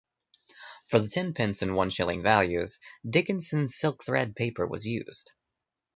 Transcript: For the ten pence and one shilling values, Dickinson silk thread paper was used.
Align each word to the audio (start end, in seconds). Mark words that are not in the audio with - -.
For 0.87 0.97
the 0.99 1.09
ten 1.09 1.35
pence 1.35 1.61
and 1.61 1.75
one 1.75 1.91
shilling 1.91 2.23
values, 2.23 2.79
Dickinson 3.07 3.69
silk 3.69 4.03
thread 4.03 4.35
paper 4.35 4.65
was 4.65 4.87
used. 4.87 5.29